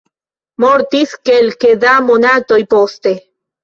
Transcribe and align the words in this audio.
Mortis 0.63 1.13
kelke 1.31 1.77
da 1.87 1.95
monatoj 2.11 2.63
poste. 2.77 3.19